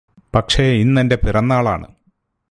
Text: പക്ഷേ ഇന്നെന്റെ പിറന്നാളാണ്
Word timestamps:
പക്ഷേ 0.35 0.63
ഇന്നെന്റെ 0.63 1.15
പിറന്നാളാണ് 1.15 1.87